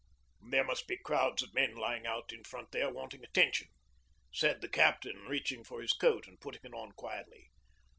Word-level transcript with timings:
'There 0.41 0.63
must 0.63 0.87
be 0.87 0.97
crowds 0.97 1.43
of 1.43 1.53
men 1.53 1.75
lying 1.75 2.07
out 2.07 2.33
in 2.33 2.43
front 2.43 2.71
there 2.71 2.89
wanting 2.91 3.23
attention,' 3.23 3.69
said 4.33 4.59
the 4.59 4.67
captain, 4.67 5.17
reaching 5.27 5.63
for 5.63 5.79
his 5.79 5.93
coat 5.93 6.25
and 6.25 6.41
putting 6.41 6.61
it 6.63 6.73
on 6.73 6.91
quietly. 6.93 7.51